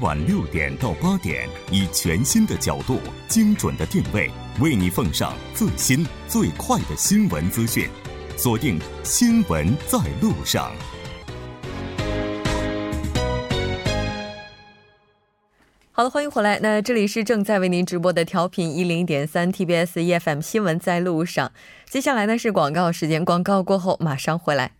[0.00, 7.86] 晚六点到八点，以全新的角度、精准的定位，为你奉上最新最快的新闻资讯。
[8.36, 10.72] 锁定《新闻在路上》。
[15.92, 16.58] 好的，欢迎回来。
[16.62, 21.52] 那这里是正在为您直播的调频一零点三 TBS EFM 新闻在路上。
[21.90, 24.79] 接下来呢是广告时间，广告过后马上回来。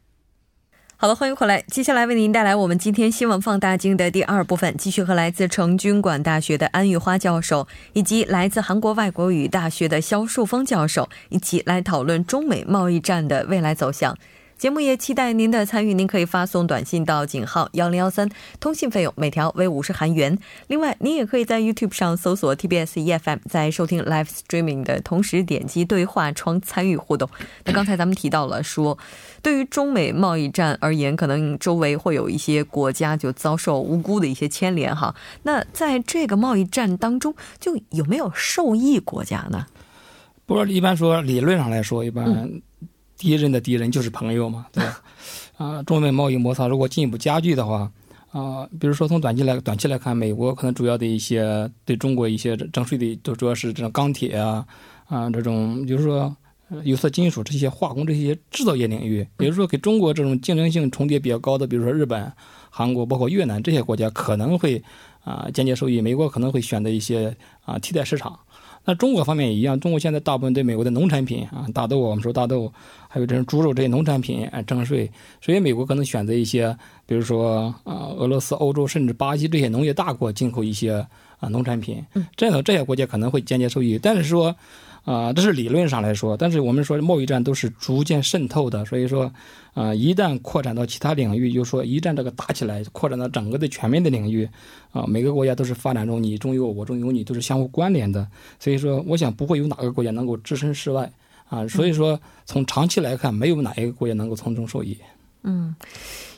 [1.02, 1.64] 好了，欢迎回来。
[1.68, 14.14] 接下来为您带来我们今天新闻放大镜的第二部分，继续和来自成均馆大学的安玉花教授，以及来自韩国外国语大学的肖树峰教授一起来讨论中美贸易战的未来走向。
[14.60, 18.28] 节目也期待您的参与，您可以发送短信到井号幺零幺三，
[18.60, 20.38] 通信费用每条为五十韩元。
[20.66, 27.26] 另外，您也可以在 YouTube 上搜索 TBS EFM，在收听 Live Streaming 的同时点击对话窗参与互动。
[27.64, 28.98] 那刚才咱们提到了说，
[29.40, 35.14] 对于中美贸易战而言，可能周围会有一些国家就遭受无辜的一些牵连哈。
[35.44, 39.64] 那在这个贸易战当中，就有没有受益国家呢？
[40.44, 42.60] 不过一般说，理论上来说，一般。
[43.20, 45.02] 敌人的敌人就是朋友嘛， 对吧？
[45.58, 47.92] 啊，中美贸易摩擦如果进一步加剧的话，
[48.32, 54.66] 啊，比如说从短期来短期来看，美国可能主要的一些对中国一些征税的，都主要是这种钢铁啊，
[55.06, 56.34] 啊，这种就是说
[56.82, 62.32] 有色金属这些化工这些制造业领域，比如说给中国这种竞争性重叠比较高的，比如说日本、
[62.70, 64.82] 韩国，包括越南这些国家可能会
[65.24, 68.38] 啊间接受益，美国可能会选择一些啊替代市场。
[68.84, 72.72] 那中国方面也一样，中国现在大部分对美国的农产品啊，大豆，我们说大豆，
[73.08, 81.06] 还有这种猪肉这些农产品啊征税，所以美国可能选择一些，比如说啊，俄罗斯、欧洲甚至巴西这些农业大国进口一些
[81.38, 82.04] 啊农产品，
[82.36, 84.54] 这样的这些国家可能会间接受益，但是说。
[85.04, 89.32] 啊，这是理论上来说，但是我们说贸易战都是逐渐渗透的，所以说，
[89.72, 94.48] 啊，一旦扩展到其他领域，就说一旦这个打起来，扩展到整个的全面的领域，
[94.92, 98.26] 啊，每个国家都是发展中你中有我，我中有你，都是相互关联的，
[98.58, 101.10] 所以说，我想不会有哪个国家能够置身事外，
[101.48, 104.96] 啊，所以说从长期来看，没有哪一个国家能够从中受益。
[105.42, 105.74] 嗯，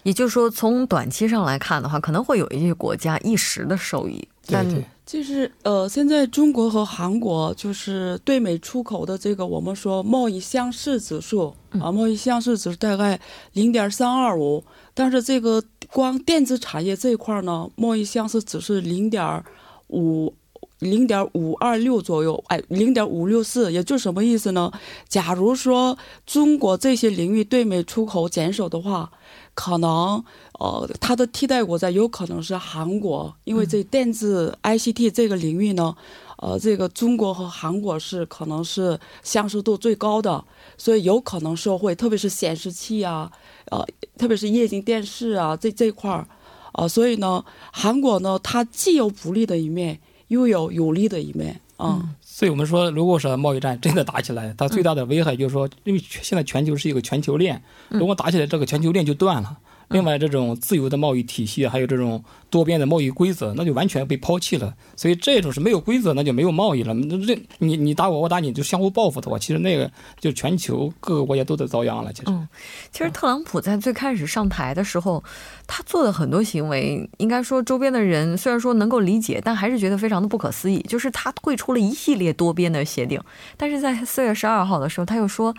[0.05, 4.67] 也就是说，从短期上来看的话，可能会有一些国家一时的受益，但。
[5.05, 13.21] 就是呃，现在中国和韩国就是对美出口的这个，我们说贸易相似指数啊，贸易相似指数大概
[13.53, 14.63] 零点三二五，
[14.95, 19.45] 但是这个光电子产业这一块呢，贸易相似只是零点
[19.89, 20.33] 五
[20.79, 24.73] 零点五二六左右，哎，零点五六四，也就什么意思呢？
[25.09, 29.11] 假如说中国这些领域对美出口减少的话。
[29.55, 30.25] 可能，
[30.63, 35.93] 呃，它的替代国家有可能是韩国，因为这电子 ICT 这个领域呢，
[36.39, 40.45] 呃，这个中国和韩国是可能是相似度最高的，
[40.79, 43.29] 所以有可能是会，特别是显示器啊，
[43.73, 43.85] 呃，
[44.17, 46.29] 特别是液晶电视啊这这块儿，
[46.71, 49.99] 啊，所以呢，韩国呢，它既有不利的一面，
[50.29, 52.15] 又有有利的一面啊。
[52.21, 59.59] 所以我们说，如果说贸易战真的打起来，它最大的危害就是说，因为现在全球是一个全球链，如果打起来，这个全球链就断了。
[59.89, 64.75] 另外，这种自由的贸易体系，还有这种多边的贸易规则，那就完全被抛弃了。
[64.97, 66.95] 所以，这种是没有规则，那就没有贸易了。
[67.27, 72.13] 这你你打我，我打你，就相互报复的话，其实那个就全球各个国家都在遭殃了。
[72.13, 72.49] 其实，嗯，
[72.91, 75.23] 其实特朗普在最开始上台的时候，
[75.67, 80.81] 他做的很多行为，应该说周边的人虽然说能够理解，但还是觉得非常的不可思议。
[80.89, 83.21] 就是他退出了一系列多边的协定，
[83.59, 85.55] 但是在四月十二号的时候，他又说，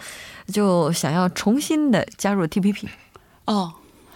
[0.47, 2.88] 就想要重新的加入 TPP。
[3.45, 3.73] 哦。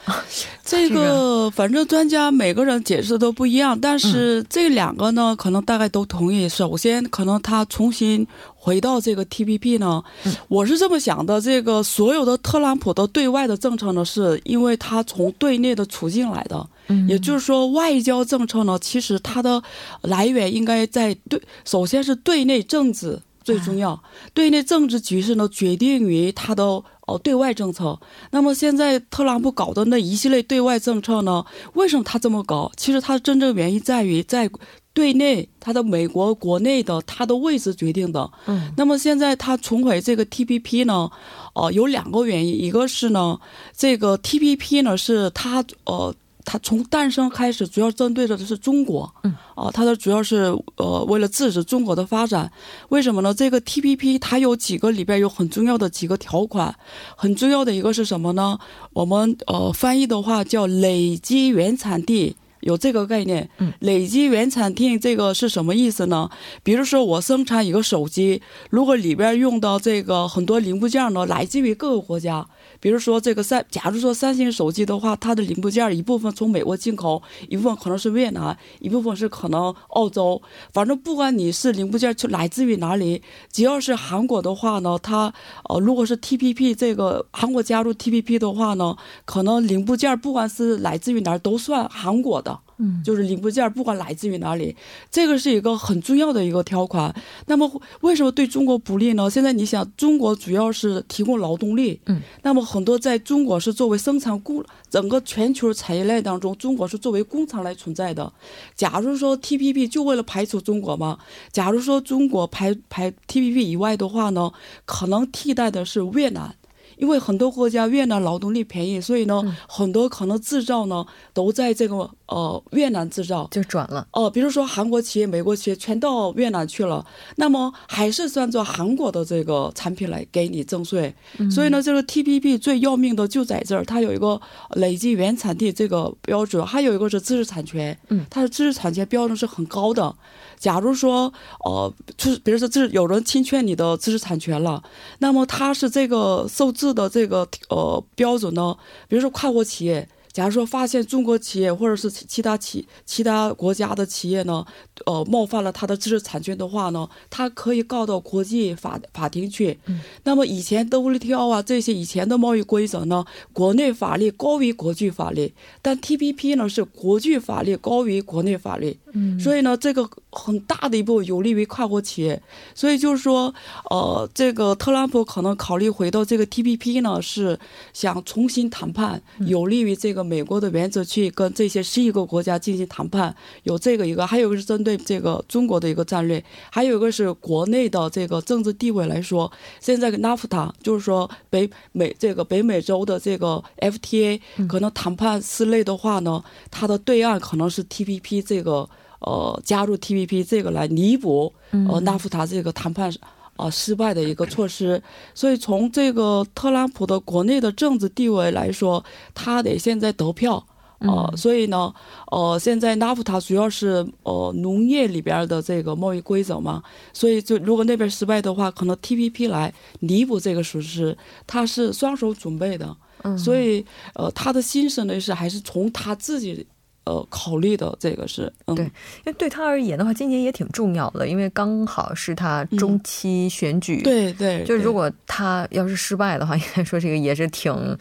[0.63, 6.47] 这个反正专家每个人解释都不一样，但是这两个呢，可能大概都同意。
[6.47, 8.25] 首先，可能他重新
[8.56, 10.03] 回到这个 TPP 呢，
[10.47, 16.67] 我是这么想的：这个所有的特朗普的对外的政策呢，是因为他从对内的处境来的，
[17.07, 19.61] 也就是说，外交政策呢，其实它的
[20.02, 24.02] 来源应该在对，首先是对内政治最重要，
[24.34, 26.81] 对内政治局势呢，决定于他的。
[27.07, 27.99] 哦，对外政策。
[28.29, 31.43] 那么现在特朗普搞的那一系列对外政策呢？
[31.73, 32.71] 为什么他这么搞？
[32.77, 34.49] 其实他真正原因在于在
[34.93, 38.29] 对内，他的美国国内的他的位置决定的。
[38.45, 38.71] 嗯。
[38.77, 41.09] 那么现在他重回这个 TPP 呢？
[41.55, 43.39] 哦，有两个原因，一个是呢，
[43.75, 46.13] 这个 TPP 呢是他呃。
[46.49, 52.49] 它从诞生开始，主要针对的是中国，嗯，啊，它的主要是呃为了制止中国的发展。
[52.88, 53.34] 为什么呢？
[53.34, 56.73] 这个 T P P 它有几个里边有很重要的几个条款，
[57.17, 58.58] 很重要的一个是什么呢？
[58.94, 63.50] 我们呃翻译的话叫累积原产地，有这个概念。
[63.58, 66.29] 嗯，累积原产地这个是什么意思呢？
[66.64, 72.47] 比如说我生产一个手机，如果里边用到这个很多零部件呢，来自于各个国家。
[72.79, 80.41] 比如说这个三，假如说三星手机的话，它的零部件一部分从美国进口，一部分可能是越南，一部分是可能澳洲。
[80.72, 83.22] 反正不管你是零部件去来自于哪里，
[83.52, 85.34] 只要是韩国的话呢，它
[85.70, 88.96] 呃如果是 T P P 这个韩国加入 T P P 的话呢，
[89.26, 92.59] 可能零部件不管是来自于哪儿都算韩国的。
[92.79, 94.76] 嗯，就是零部件不管来自于哪里，
[95.09, 97.14] 这个是一个很重要的一个条款。
[97.47, 97.70] 那么
[98.02, 99.29] 为什么对中国不利呢？
[99.29, 108.32] 现在你想，中国主要是提供劳动力，嗯，那么很多在中国是作为生产工，整个全球产业链当中，中国是作为工厂来存在的。
[108.76, 111.18] 假如说 T P P 就为了排除中国吗？
[111.52, 114.52] 假如说中国排排 T P P 以外的话呢，
[114.85, 116.56] 可能替代的是越南。
[116.97, 124.29] 因为很多国家越南劳动力便宜，所以呢，很多可能制造呢都在这个呃越南制造就转了哦。
[124.29, 127.05] 比如说韩国企业、美国企业全到越南去了，
[127.35, 131.14] 那么还是算作韩国的这个产品来给你征税。
[131.52, 134.41] 所以呢，这个 T P P 最要命的就在这儿，它有一个
[134.76, 140.16] 累计原产地这个标准，还有一个是知识产权，嗯，它的知识产权标准是很高的。
[140.57, 141.31] 假如说，
[141.63, 144.83] 呃，就是比如说，这有人侵权你的知识产权了，
[145.19, 148.75] 那么他是这个受制的这个呃标准呢？
[149.07, 150.09] 比如说跨国企业。
[150.33, 154.63] 假如说发现中国企业或者是其他企其他国家的企业呢，
[155.07, 159.79] 呃，冒犯了他的知识产权的话呢，他可以告到国际法法庭去。
[159.87, 159.99] 嗯。
[160.25, 165.51] 那么以前 WTO 啊这些以前的贸易规则呢，国内法律高于国际法律，
[165.81, 168.99] 但 TPP 呢是国际法律高于国内法律。
[169.17, 169.40] 嗯。
[169.40, 172.40] 所以呢，这个很大的一步有利于跨国企业。
[172.75, 173.52] 所以就是说，
[173.90, 177.59] 呃，这个特朗普可能考虑回到这个 TPP 呢，是
[177.91, 180.28] 想重新谈判，有利于这个。
[180.28, 183.34] 美国的原则去跟这些十一个国家进行谈判，
[183.64, 189.49] 有这个一个，还有一个是针对这个中国的一个战略，还有一个是国内的这个政治地位来说，
[189.79, 203.14] 现在 NAFTA 就是说北美这个北美洲的这个 FTA 可能谈判室内的话呢，它的对岸可能是 TPP 这个呃加入 TPP 这个来弥补呃 NAFTA 这个谈判。
[203.58, 205.02] 啊，失败的一个措施，
[205.34, 209.03] 所以从这个特朗普的国内的政治地位来说，
[209.34, 210.64] 他得现在得票
[210.99, 211.91] 啊，所以呢，
[212.29, 216.84] 呃，现在 NAFTA 主要是呃农业里边的这个贸易规则嘛，
[217.14, 221.17] 所以就如果那边失败的话，可能 TPP 来弥补这个损失，
[221.47, 222.96] 他是双手准备的，
[223.40, 223.84] 所以
[224.14, 226.67] 呃，他的心思呢是还是从他自己。
[227.07, 228.91] 呃，考虑的这个是对，因
[229.27, 234.01] 为对他而言的话，今年也挺重要的，因为刚好是他中期选举。
[234.01, 237.97] 对对，就如果他要是失败的话， 应该说这个也是挺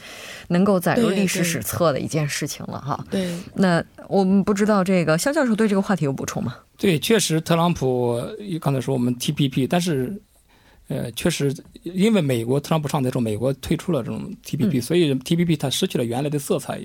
[0.48, 2.98] 能够载入历史史册的一件事情了哈。
[3.08, 6.56] 对，那我们不知道这个肖教授对这个话题有补充吗？
[6.76, 8.20] 对，确实，特朗普
[8.60, 10.20] 刚才说我们 TPP，但是。
[10.88, 11.52] 呃，确实，
[11.82, 16.80] 因为美国特朗普上台之后，美国退出了这种 TPP，所以 TPP 它失去了原来的色彩，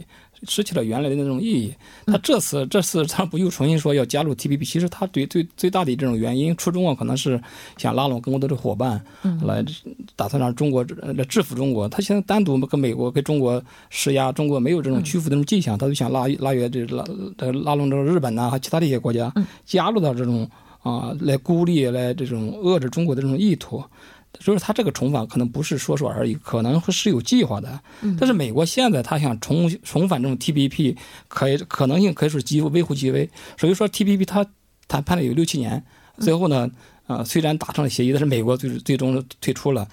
[0.48, 1.72] 失去了原来的那种意义。
[2.08, 7.40] 他这次这次特朗普又重新说要加入 TPP，其实他对最最大的这种原因初衷啊，可能是
[7.78, 9.00] 想拉拢更多的伙伴，
[9.44, 9.64] 来
[10.16, 10.84] 打算让中国
[11.16, 11.88] 来制服中国。
[11.88, 17.06] 他现在单独跟美国跟中国施压，中国没有这种屈服的这种迹象，他就想拉拉约这拉
[17.64, 19.32] 拉拢这个日本呐和其他的一些国家
[19.64, 20.50] 加入到这种。
[20.82, 23.84] 啊，来孤立、来这种遏制中国的这种意图，
[24.40, 27.80] 所以他这个重返可能不是说说而已，可能是有计划的。
[28.20, 30.96] 但是美国现在他想重重返这种 TPP，
[31.28, 33.30] 可以可能性可以说几乎微乎其微。
[33.58, 34.46] 所以说 TPP 他
[34.88, 35.84] 谈判了有六七年，
[36.20, 36.70] 最后呢，
[37.08, 39.88] 啊，虽然达成了协议，但是美国最最终退出了。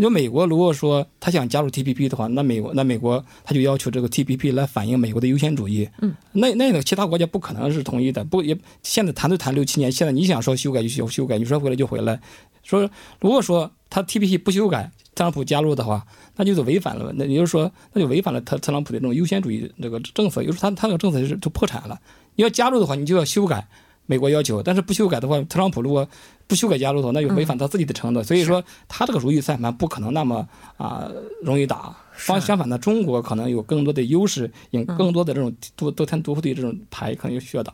[0.00, 5.86] 你说美国如果说他想加入 TPP 的话，那美国那美国他就要求这个 TPP 来反映美国的优先主义。
[6.00, 12.18] 嗯，那那个其他国家不可能是同意的，不也现在谈都谈六七年，现在你想说修改就修修改，你说回来就回来。
[12.62, 12.90] 说
[13.20, 16.02] 如果说他 TPP 不修改，特朗普加入的话，
[16.36, 22.00] 那就是违反了，那也就是说那就违反了特特朗普的这种优先主义这个政策，就是他他那个政策就是就破产了。
[22.36, 23.68] 你要加入的话，你就要修改。
[24.10, 26.04] 美国要求，但是不修改的话，特朗普如果
[26.48, 28.24] 不修改加入的话，那就违反他自己的承诺。
[28.24, 31.08] 所以说，他这个如意算盘不可能那么啊
[31.44, 31.94] 容易打。
[32.12, 37.72] 方相反呢，中国可能有更多的优势，有更多的这种多多天多户的这种牌，可能就需要打。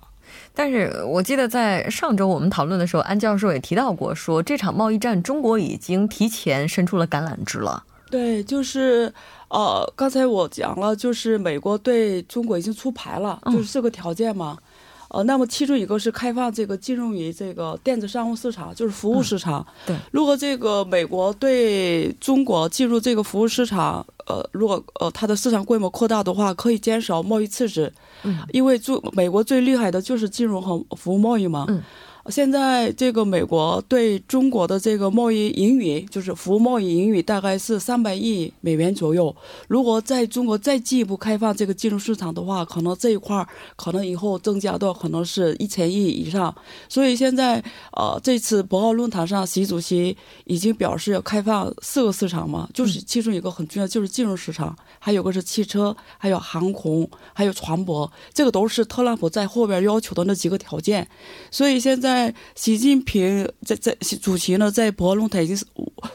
[0.53, 7.83] 但是我记得在上周我们讨论的时候，安教授也提到过，说这场贸易战，中国已经提前伸出了橄榄枝了。
[8.11, 9.13] 对，就是
[9.49, 14.59] 呃，刚才我讲了，就是美国对中国已经出牌了，就是这个条件嘛。
[15.09, 19.67] 呃，那么其中一个是开放这个进入于这个电子商务市场，就是服务市场。
[19.87, 27.93] 对，如果这个美国对中国进入这个服务市场，呃，如果呃它的市场规模扩大的话，可以减少贸易赤字。
[28.25, 31.67] 嗯，因为中美国最厉害的就是金融和服务贸易嘛。
[31.69, 31.83] 嗯。
[32.29, 39.35] 现在这个美国对中国的这个贸易盈余，就是服务贸易盈余，大概是三百亿美元左右。
[39.69, 46.53] 如果在中国再进一步开放这个金融市场的话，可能这一块儿可能以后增加到可能是一千亿以上。
[46.89, 50.17] 所以现在，呃，这次博鳌论坛上，习主席
[50.47, 61.07] 已经表示要开放四个市场嘛，就是其中一个很重要，就是金融市场，还有个是汽车，还有航空，还有船舶，这个都是特朗普在后边要求的那几个条件。
[61.53, 62.16] 所以现在。
[62.17, 65.67] 在习近平在在主席呢，在博鳌论坛已经是，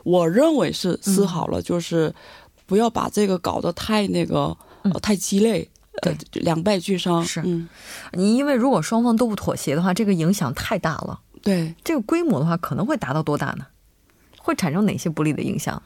[0.03, 2.12] 我认为是思好了，就是
[2.65, 4.58] 不要把这个搞得太那个
[5.01, 5.70] 太鸡肋，
[6.01, 7.24] 呃，两败俱伤。
[7.24, 7.70] 是，嗯，
[8.13, 11.20] 你因为如果双方都不妥协的话，这个影响太大了。
[11.43, 13.67] 对，这个规模的话，可能会达到多大呢？
[14.39, 15.81] 会产生哪些不利的影响？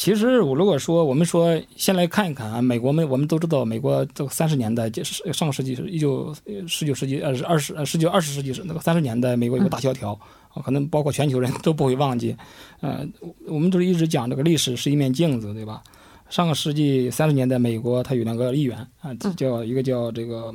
[0.00, 6.34] 其实我如果说我们说先来看一看啊，美国们我们都知道，美国这个三十年代就是上个世纪是一九
[6.66, 10.18] 十九世纪呃二十二十九二十世纪是那个三十年代，美国有个大萧条
[10.54, 12.34] 啊，可能包括全球人都不会忘记。
[12.80, 13.06] 呃，
[13.46, 15.82] 我们都是一直讲这个历史是一面镜子，对吧？
[16.30, 20.50] 上个世纪三十年代，美国它有两个议员啊，叫一个叫这个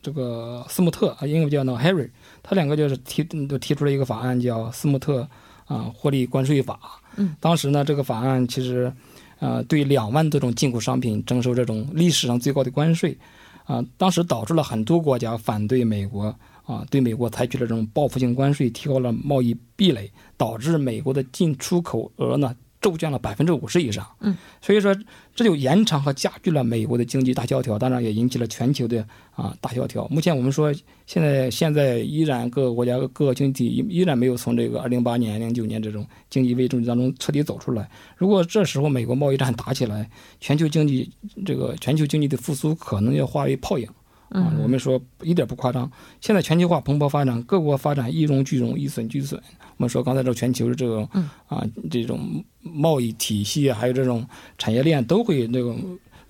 [0.00, 2.08] 这个斯穆特啊，英文叫那 Harry，
[2.40, 5.28] 他两个就是提都提出了一个法案叫斯穆特
[5.70, 7.00] 啊获利关税法。
[7.14, 8.92] 嗯，当时呢，这个法案其实，
[9.38, 13.16] 呃，对两万多种进口商品征收这种历史上最高的关税，
[13.64, 16.34] 啊，当时导致了很多国家反对美国，
[16.66, 22.54] 啊，对美国采取了这种报复性关税，提高了贸易壁垒，导致美国的进出口额呢。
[22.80, 24.96] 骤降了百分之五十以上，嗯，所以说
[25.34, 30.08] 这就延长和加剧了美国的经济大萧条，当然也引起了全球的啊大萧条。
[30.08, 30.72] 目前我们说，
[31.06, 37.86] 现在现在依然各个国家各个经济体依然没有从这个二零八年、零九年这种经济危机当中彻底走出来。
[38.16, 40.08] 如果这时候美国贸易战打起来，
[40.40, 41.10] 全球经济
[41.44, 43.86] 这个全球经济的复苏可能要化为泡影。
[44.30, 45.90] 啊，我们说一点不夸张。
[46.20, 49.40] 现在全球化蓬勃发展，各国发展一荣俱荣，一损俱损。
[49.76, 51.08] 我们说刚才这全球的这种
[51.48, 55.74] 啊，这种贸易体系还有这种产业链都会那个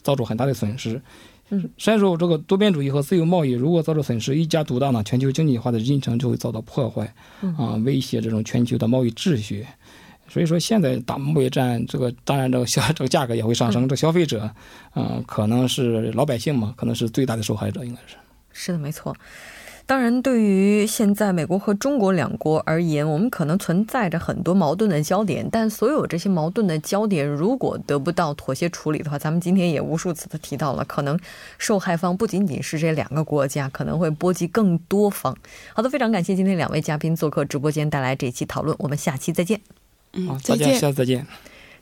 [0.03, 1.01] 遭受很大的损失。
[1.51, 7.13] 嗯，虽然说这个多边主义和自由贸易如果遭受损失，一家独大呢，全球经济化的进程就会遭到破坏，
[7.59, 9.67] 啊，威胁这种全球的贸易秩序。
[10.31, 13.89] 所以说，现在打贸易战，这个当然这个消 这个价格也会上升。
[13.89, 14.49] 这消费者，
[14.95, 18.17] 嗯，可能是老百姓嘛，可能是最大的受害者，应该是。
[18.53, 19.15] 是的，没错。
[19.87, 25.49] 当然，对于现在美国和中国两国而言，我们可能存在着很多矛盾的焦点。
[25.51, 31.19] 但所有这些矛盾的焦点，如果得不到妥协处理的话，咱们今天也无数次的提到了，可能
[31.59, 35.37] 受害方不仅仅是这两个国家，可能会波及更多方。
[35.75, 38.77] 好的，非常感谢今天两位嘉宾做客直播间，带来这一期讨论。
[38.79, 39.61] 我们下期再见。
[40.27, 41.27] 好，再见，下次再见。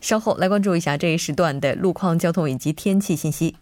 [0.00, 3.56] 稍后来关注一下这一时段的路况、交通以及天气信息。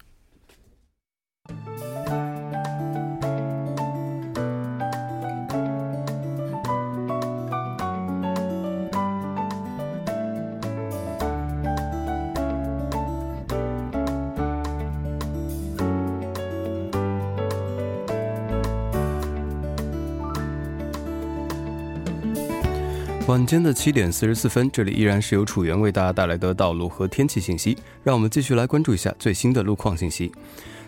[23.26, 27.76] 晚间的七点四十四分，这里依然是由楚源为大家带来的道路和天气信息。
[28.04, 30.30] 让我们继续来关注一下最新的路况信息。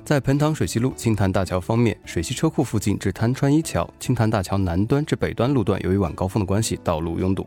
[0.04, 7.44] 在彭塘水西路青潭大桥方面，水西车库附近至滩川一桥、青潭大桥南端至北端路段，由于晚高峰的关系，道路拥堵。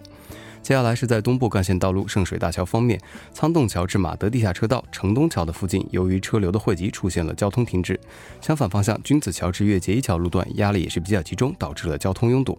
[0.62, 3.00] 接下来是在东部干线道路圣水大桥方面，
[3.32, 7.98] 仓洞桥至马德地下车道城东桥的附近，由于车流的汇集，出现了交通停滞。
[8.42, 12.58] 相反方向，君子桥至越界一桥路段压力也是比较集中，导致了交通拥堵。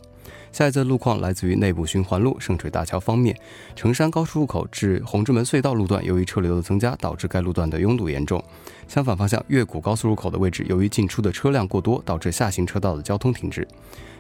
[0.53, 3.35] 下一则路况来自于内部循环路圣水大桥方面，
[3.75, 8.43] 城山高速入口至红之门隧道路段，由于车流的增加，导致该路段的拥堵严重。
[8.87, 13.67] 相反方向，越谷高速入口的位置，由于进出的车辆过多，导致下行车道的交通停滞。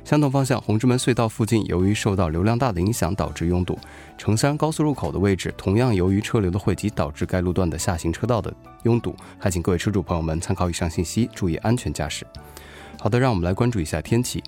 [0.05, 3.79] 相同方向，红之门隧道附近，由于受到流量大的影响，导致拥堵。
[4.17, 8.53] 城山高速入口的位置，同样由于车流的汇集，导致该路段的下行车道的
[8.85, 9.15] 拥堵。
[9.39, 12.27] 还请各位车主朋友们参考以上信息，注意安全驾驶。
[12.99, 14.43] 好的，让我们来关注一下天气。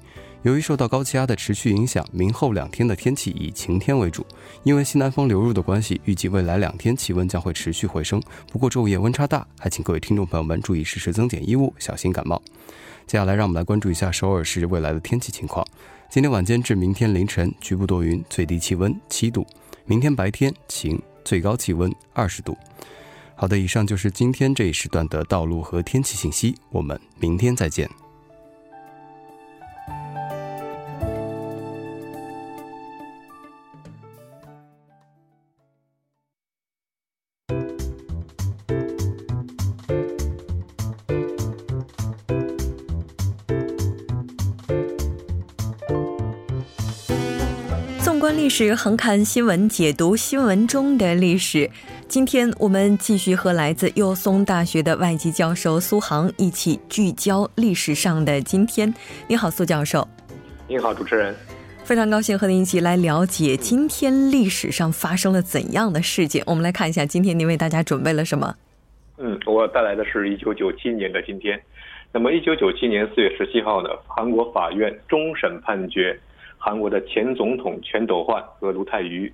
[0.45, 4.27] 由于受到高气压的持续影响，明后两天的天气以晴天为主。
[4.63, 8.23] 因为西南风流入的关系，预计未来两天气温将会持续回升。
[8.53, 12.41] 不过昼夜温差大，还请各位听众朋友们注意适时增减衣物，小心感冒。
[13.07, 15.67] 接下来，让我们来关注一下首尔市未来的天气情况。
[16.11, 19.43] 今天晚间至明天凌晨，局部多云，最低气温七度；
[19.87, 22.55] 明天白天晴，最高气温二十度。
[23.35, 26.55] 好的，以上就是今天这一时段的道路和天气信息。
[26.69, 27.89] 我们明天再见。
[48.57, 51.69] 史，横看新闻，解读新闻中的历史。
[52.07, 58.95] 今天我们继续和来自幼松大学的外籍教授苏杭一起聚焦历史上的今天。
[59.27, 60.07] 你好，苏教授。
[60.69, 61.35] 你好，主持人。
[61.83, 66.41] 非常高兴和您一起来了解今天历史上发生了怎样的事件。
[66.47, 68.55] 我们来看一下今天您为大家准备了什么。
[69.19, 71.61] 嗯，我带来的是一九九七年的今天。
[72.13, 76.17] 那么，一九九七年四月十七号呢，韩国法院终审判决。
[76.64, 79.30] 韩国的前总统全斗焕和卢泰愚，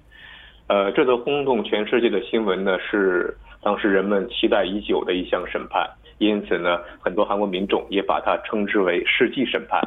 [0.66, 3.32] 呃，这则轰动全世界的新闻呢，是
[3.62, 9.80] 当时人们期待已久的一项审判，因此呢，很多韩国民众也把它称之为世纪审判。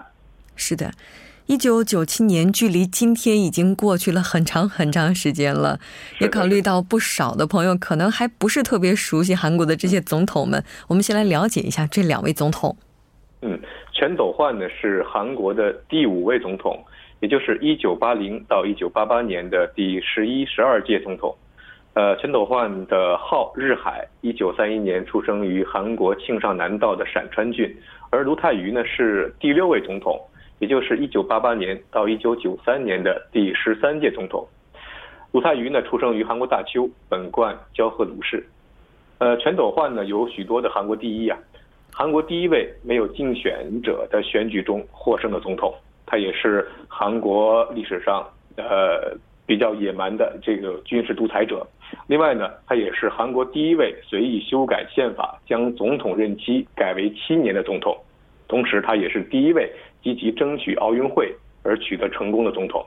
[0.56, 0.92] 是的，
[1.48, 5.82] 一九九七年距离今天已经过去了很长很长时间了，
[6.22, 12.78] 也考虑到不少的朋友可能还不是特别熟悉韩国的这些总统们，我们先来了解一下这两位总统。
[13.42, 13.60] 嗯，
[13.92, 16.82] 全斗焕呢是韩国的第五位总统。
[17.24, 21.34] 也就是一九八零到一九八八年的第十一、十二届总统，
[21.94, 27.74] 呃，全斗焕的号日海，一九三一年出生于韩国庆尚南道的陕川郡，
[28.10, 30.20] 而卢泰愚呢是第六位总统，
[30.60, 34.46] 也就是一九八八年到一九九三年的第十三届总统。
[35.32, 38.46] 卢泰愚呢出生于韩国大邱，本贯交贺鲁氏。
[39.20, 41.40] 呃，全斗焕呢有许多的韩国第一啊，
[41.94, 45.74] 韩国第一位没有竞选者的选举中获胜的总统。
[46.06, 48.24] 他也是韩国历史上
[48.58, 51.66] 呃比较野蛮的这个军事独裁者。
[52.08, 57.98] 另外呢，他也是韩国第一位随意修改宪法将总统任期改为七年的总统。
[58.48, 61.34] 同时，他也是第一位积极争取奥运会
[61.64, 62.86] 而取得成功的总统。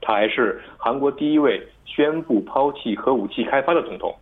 [0.00, 4.14] 他还是韩国第一位宣布抛弃核武器开发的总统。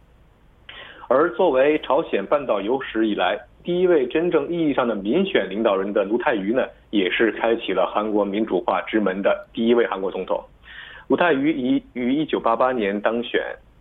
[1.09, 3.39] 而作为朝鲜半岛有史以来。
[3.65, 10.39] 第一位真正意义上的民选领导人的卢泰愚呢，也是开启了韩国民主化之门的第一位韩国总统。
[11.09, 13.41] 卢泰愚已于1988年当选，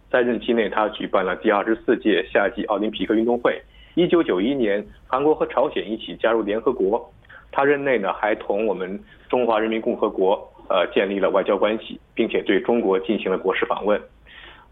[0.10, 3.62] 在任期内他举办了第二十四届夏季奥林匹克运动会。
[3.96, 7.12] 1991年，韩国和朝鲜一起加入联合国。
[7.52, 8.98] 他任内呢，还同我们
[9.30, 14.02] 中华人民共和国呃建立了外交关系，并且对中国进行了国事访问。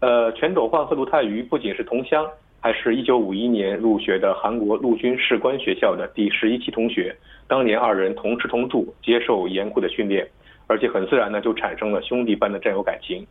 [0.00, 2.26] 呃，全斗焕和卢泰愚不仅是同乡。
[2.62, 7.12] 还是一九五一年入学的韩国陆军士官学校的第十一期同学，
[7.48, 10.24] 当年二人同吃同住，接受严酷的训练，
[10.68, 13.26] 而且很自然呢就产生了兄弟般的战友感情。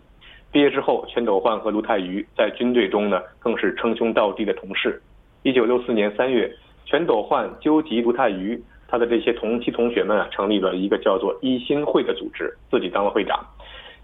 [0.52, 5.02] 毕业之后，全斗焕和卢泰愚在军队中呢更是称兄道弟的同事。
[5.44, 6.54] 一九六四年三月，
[6.86, 13.40] 全斗焕纠集卢泰愚他的这些同期同学们啊，成立了一个叫做一心会的组织，自己当了会长。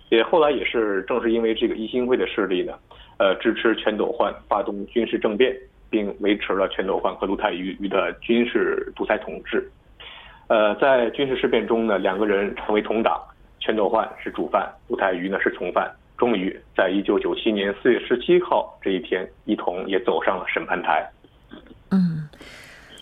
[0.10, 2.72] 也后来也是正是因为这个一心会的势力呢。
[3.18, 5.56] 呃，支持全斗焕发动军事政变，
[5.90, 9.68] 并维持了全斗焕和卢泰愚的军事独裁统治。
[10.48, 13.22] 呃，在军事事变中呢，两个人成为同党，
[13.60, 15.92] 全斗焕是主犯，卢泰愚呢是从犯。
[16.18, 21.08] 终于，在一九九七年四月十七号这一天，一同也走上了审判台。
[21.92, 22.27] 嗯。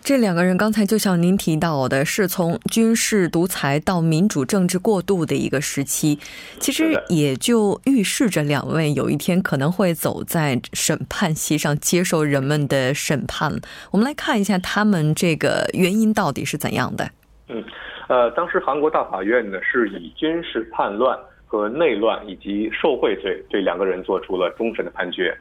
[0.06, 6.16] 这两个人刚才就像您提到的，是从军事独裁到民主政治过渡的一个时期，
[6.60, 13.52] 其实也就预示着两位有一天可能会走在审判席上接受人们的审判。
[13.90, 17.10] 我们来看一下他们这个原因到底是怎样的。
[17.48, 17.64] 嗯，
[18.08, 25.36] 呃，当时韩国大法院呢是以军事叛乱和内乱以及受贿罪对两个人做出了终审的判决。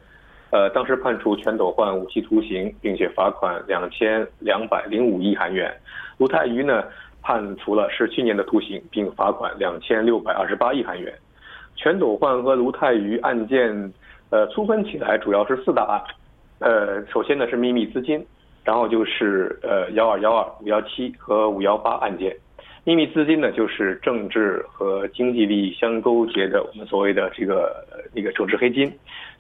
[0.52, 5.76] 呃，当时判处全斗焕无期徒刑，并且罚款两千两百零五亿韩元。
[6.18, 6.84] 卢泰愚呢，
[7.22, 11.14] 判处了十七年的徒刑，并罚款两千六百二十八亿韩元。
[11.76, 13.94] 全斗焕和卢泰愚案件，
[14.30, 16.02] 呃，粗分起来主要是四大案。
[16.60, 18.26] 呃，首先呢是秘密资金，
[18.64, 22.34] 然后就是呃幺二幺二、五幺七和五幺八案件。
[22.86, 28.90] 秘密资金呢，就是政治和经济利益相勾结的，我们所谓的这个那个政治黑金。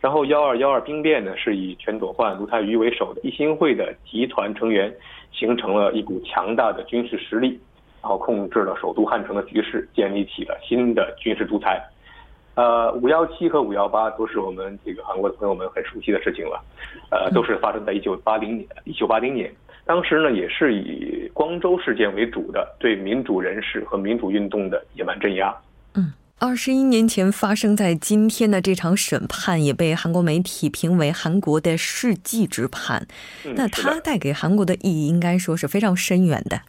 [0.01, 4.93] 然后幺二幺二兵变呢，是以全斗焕、卢泰愚为首的一心会的集团成员，
[5.31, 7.59] 形成了一股强大的军事实力，
[8.01, 11.81] 然后控制了首都汉城的局势，建立起了新的军事独裁。
[12.55, 16.63] 呃，五幺七和五幺八都是我们这个韩国的朋友们很熟悉的事情了，
[17.11, 19.51] 呃，都是发生在一九八零年，一九八零年。
[19.85, 25.53] 当时呢，也是以光州事件为主的对民主人士和民主运动的野蛮镇压。
[26.39, 33.07] 嗯，二十一年前发生在今天的这场审判，也被韩国媒体评为韩国的世纪之判。
[33.55, 36.59] 那它带给韩国的意义，应该说是非常深远的。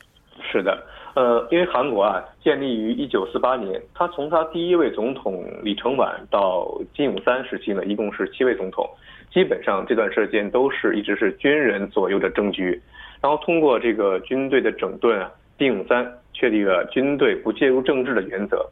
[0.50, 8.88] 是的，呃，因为韩国啊，建立于一九四八年，他从他第一位总统李承晚到金永三时期呢，一共是七位总统，
[9.32, 12.80] 基本上这段时间都是一直是军人左右的政局。
[13.20, 18.64] 然后通过这个军队的整顿啊，金永三确立了军队不介入政治的原则。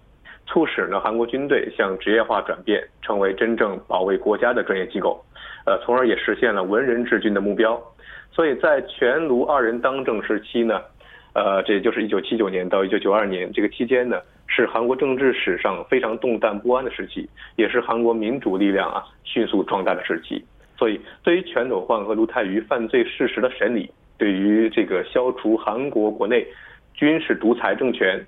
[0.47, 5.25] 促使呢韩国军队向职业化转变，成为真正保卫国家的专业机构，
[5.67, 7.81] 呃，从而也实现了文人治军的目标。
[8.31, 10.81] 所以在全卢二人当政时期呢，
[11.35, 20.45] 呃，这也就是一九七九年到一九九二年这个期间呢，是韩国政治史上非常动荡不安的时期，也是韩国民主力量啊迅速壮大的时期。
[20.77, 26.47] 所以，对于全斗焕和卢泰愚犯罪事实的审理，对于这个消除韩国国内
[26.93, 28.21] 军事独裁政权。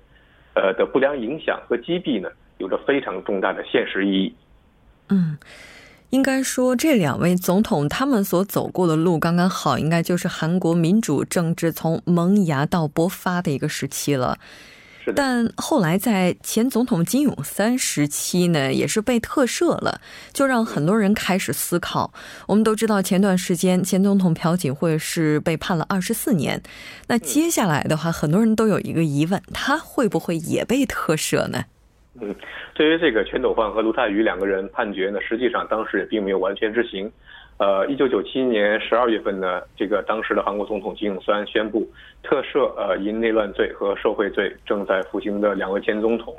[0.57, 4.35] 呃的不良影响和击毙呢，有着非常重大的现实意义。
[5.09, 5.37] 嗯，
[6.09, 14.37] 应该说这两位总统他们所走过的路刚刚好，应该就是韩国民主政治从萌芽到勃发的一个时期了。
[15.15, 20.01] 但后来在前总统金泳三时期呢，也是被特赦了，
[20.33, 22.11] 就让很多人开始思考。
[22.47, 26.61] 我们都知道，前段时间前总统朴槿惠是被判了二十四年。
[27.07, 31.63] 那接下来的话，很多人都有一个疑问：他会不会也被特赦呢？
[32.19, 32.35] 嗯，
[32.73, 37.11] 对于这个全斗焕和卢泰愚两个人判决呢，实际上当时也并没有完全执行。
[37.59, 41.89] 呃，一九九七年十二月份呢，这个当时的韩国总统金泳三宣布
[42.21, 46.35] 特赦呃因内乱罪和受贿罪正在服刑的两位前总统，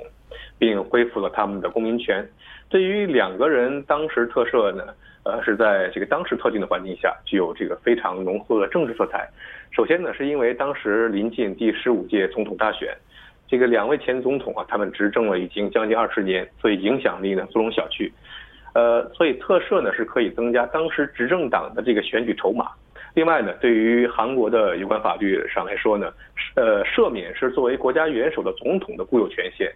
[0.61, 2.25] 并恢复了他们的公民权。
[2.69, 4.85] 对于两个人当时特赦呢，
[5.25, 9.29] 呃是在这个当时特定的环境下，具有这个非常浓厚的政治色彩。
[9.73, 12.97] 首先呢，是因为当时临近第十五届总统大选，
[13.49, 18.09] 这个两位前总统啊，他们执政了已经将近二十年，所以影响力呢不容小觑。
[18.75, 22.67] 呃，所以特赦呢是可以增加当时执政党的这个选举筹码。
[23.15, 26.13] 另外呢，对于韩国的有关法律上来说呢，
[26.55, 29.73] 呃，赦免是作为国家元首的总统的固有权限，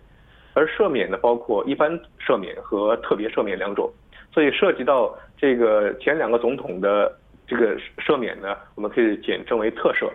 [0.54, 3.90] 而赦免呢包括一般赦免和特别赦免两种。
[4.32, 7.12] 所以涉及到这个前两个总统的
[7.46, 10.08] 这个赦免呢，我们可以简称为特赦，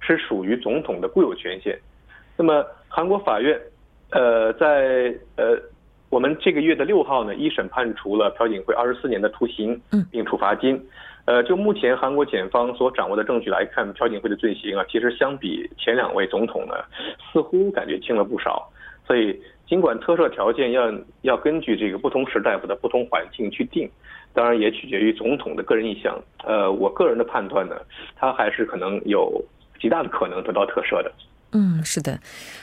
[0.00, 1.78] 是属于总统的固有权限。
[2.36, 3.58] 那么韩国法院，
[4.10, 5.58] 呃，在呃。
[6.10, 9.78] 我们这个月的六号呢，一审判处了朴槿惠二十四年的徒刑，
[10.10, 10.80] 并处罚金。
[11.26, 16.74] 呃，就目前韩国检方所掌握的证据来看，朴槿惠的罪行啊，其实相比前两位总统呢，
[17.30, 18.70] 似乎感觉轻了不少。
[19.06, 20.90] 所以，尽管特赦条件要
[21.22, 23.86] 要根据这个不同时代或者不同环境去定，
[24.32, 26.18] 当然也取决于总统的个人意向。
[26.44, 27.76] 呃，我个人的判断呢，
[28.16, 29.44] 他还是可能有
[29.78, 31.12] 极大的可能得到特赦的。
[31.52, 32.20] 嗯，是的，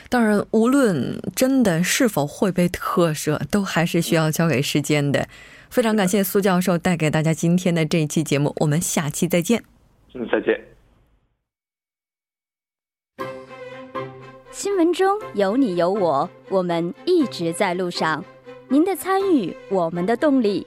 [0.08, 5.28] 当然，无论真的是否会被特赦，都还是需要交给时间的。
[5.70, 9.64] 非常感谢苏教授带给大家今天的这一期节目，我们下期再见。
[10.14, 10.60] 嗯，再见。
[14.52, 18.24] 新闻中有你有我，我们一直在路上。
[18.68, 20.66] 您的参与，我们的动力。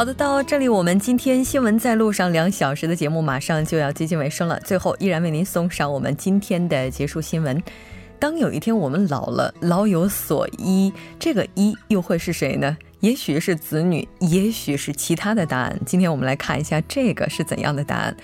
[0.00, 4.58] 好的，到这里我们今天新闻在路上两小时的节目马上就要接近尾声了。
[4.60, 7.62] 最后，依然为您送上我们今天的结束新闻。
[8.18, 12.78] 当有一天我们老了，老有所依，这个依又会是谁呢？
[13.00, 15.78] 也许是子女，也许是其他的答案。
[15.84, 18.16] 今天我们来看一下这个是怎样的答案。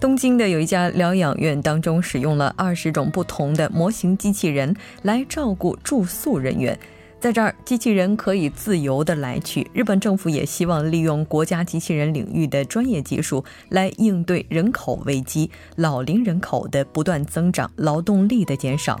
[0.00, 6.78] 东京的有一家疗养院当中，使用了二十种不同的模型机器人来照顾住宿人员。
[7.24, 9.66] 在这儿，机器人可以自由的来去。
[9.72, 19.00] 日本政府也希望利用国家机器人领域的专业技术来应对人口危机、老龄人口的不断增长、劳动力的减少。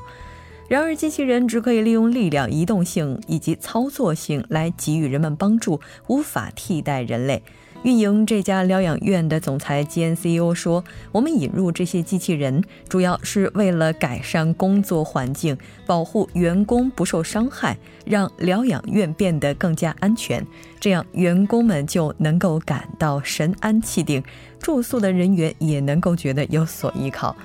[0.70, 7.42] 然而，机器人只可以利用力量、移动性以及操作性来给予人们帮助，无法替代人类。
[7.84, 15.54] 运营这家疗养院的总裁兼 CEO 说：“我们引入这些机器人，主要是为了改善工作环境，
[15.86, 20.42] 保护员工不受伤害，让疗养院变得更加安全。
[20.80, 24.24] 这样，员工们就能够感到神安气定，
[24.58, 27.36] 住宿的人员也能够觉得有所依靠。”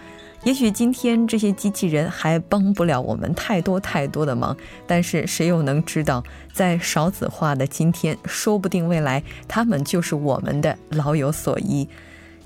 [0.45, 4.55] 也许今天这些机器人还帮不了我们太多太多的忙，
[4.87, 6.23] 但是谁又能知道，
[6.53, 11.87] 在少子化的今天，说不定未来他们就是我们的老有所依。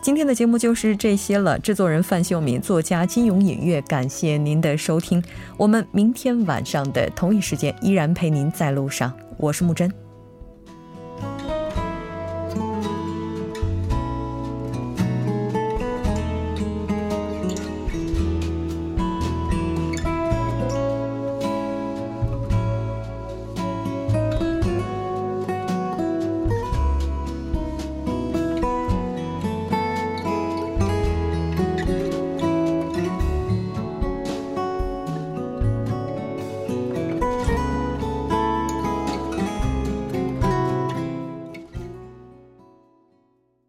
[0.02, 1.58] 今天的节目就是这些了。
[1.60, 5.24] 制作人范秀敏，作家金勇隐月，感谢您的收听。
[5.56, 9.14] 我们明天晚上的同一时间依然陪您在路上。
[9.38, 10.03] 我是木真。